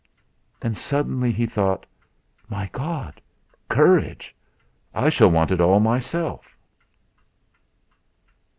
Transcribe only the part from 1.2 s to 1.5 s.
he